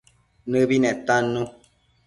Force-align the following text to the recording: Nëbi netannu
Nëbi 0.51 0.75
netannu 0.83 1.41